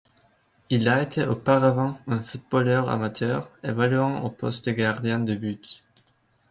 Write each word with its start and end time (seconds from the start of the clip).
Il 0.71 0.89
a 0.89 0.99
été 1.03 1.27
auparavant 1.27 1.99
un 2.07 2.21
footballeur 2.23 2.89
amateur, 2.89 3.51
évoluant 3.63 4.23
au 4.25 4.31
poste 4.31 4.65
de 4.65 4.71
gardien 4.71 5.19
de 5.19 5.35
but. 5.35 5.83